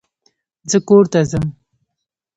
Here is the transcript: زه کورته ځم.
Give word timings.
زه 0.69 0.77
کورته 0.87 1.19
ځم. 1.29 1.45